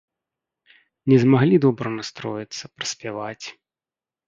Не 1.13 1.19
змаглі 1.25 1.61
добра 1.67 1.87
настроіцца, 1.99 2.73
праспяваць. 2.79 3.45